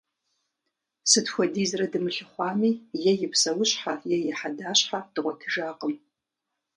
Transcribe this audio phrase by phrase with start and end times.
[1.09, 2.71] Сыт хуэдизрэ дымылъыхъуами,
[3.11, 5.93] е и псэущхьэ е и хьэдащхьэ дгъуэтыжакъым.